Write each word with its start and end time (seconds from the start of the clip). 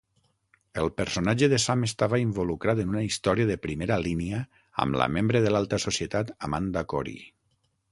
El 0.83 0.87
personatge 1.01 1.49
de 1.51 1.59
Sam 1.65 1.83
estava 1.87 2.19
involucrat 2.23 2.81
en 2.85 2.95
una 2.95 3.03
història 3.09 3.47
de 3.51 3.59
primera 3.67 3.99
línia 4.07 4.41
amb 4.87 4.99
la 5.03 5.11
membre 5.19 5.45
de 5.47 5.55
l'alta 5.57 5.83
societat 5.87 6.35
Amanda 6.51 6.87
Cory. 6.97 7.17